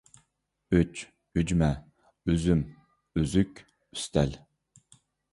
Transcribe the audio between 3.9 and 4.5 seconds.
ئۈستەل.